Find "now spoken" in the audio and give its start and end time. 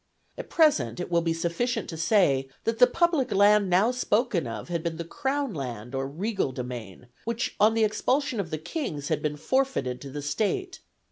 3.69-4.47